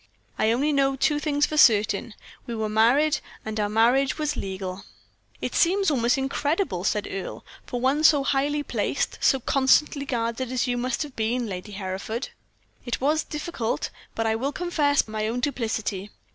I 0.39 0.51
only 0.51 0.73
know 0.73 0.95
two 0.95 1.19
things 1.19 1.45
for 1.45 1.57
certain 1.57 2.15
we 2.47 2.55
were 2.55 2.67
married, 2.69 3.19
and 3.45 3.59
our 3.59 3.69
marriage 3.69 4.17
was 4.17 4.35
legal." 4.35 4.83
"It 5.41 5.53
seems 5.53 5.91
almost 5.91 6.17
incredible," 6.17 6.83
said 6.83 7.07
Earle, 7.07 7.45
"for 7.67 7.79
one 7.79 8.03
so 8.03 8.23
highly 8.23 8.63
placed, 8.63 9.19
so 9.21 9.39
constantly 9.39 10.07
guarded 10.07 10.51
as 10.51 10.65
you 10.65 10.75
must 10.75 11.03
have 11.03 11.15
been, 11.15 11.45
Lady 11.45 11.73
Hereford." 11.73 12.29
"It 12.83 12.99
was 12.99 13.23
difficult; 13.23 13.91
but 14.15 14.25
I 14.25 14.33
will 14.35 14.51
confess 14.51 15.07
my 15.07 15.27
own 15.27 15.39
duplicity. 15.39 16.09